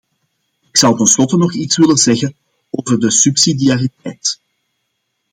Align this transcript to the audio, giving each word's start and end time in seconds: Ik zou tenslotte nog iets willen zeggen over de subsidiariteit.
Ik 0.69 0.77
zou 0.77 0.97
tenslotte 0.97 1.37
nog 1.37 1.53
iets 1.53 1.77
willen 1.77 1.97
zeggen 1.97 2.35
over 2.69 2.99
de 2.99 3.11
subsidiariteit. 3.11 4.39